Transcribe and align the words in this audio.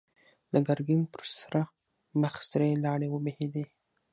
د 0.53 0.55
ګرګين 0.67 1.03
پر 1.13 1.23
سره 1.39 1.61
مخ 2.21 2.35
سرې 2.49 2.69
لاړې 2.85 3.07
وبهېدې. 3.11 3.65